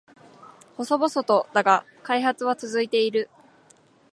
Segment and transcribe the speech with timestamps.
[0.77, 3.29] 細々とだが開発は続いている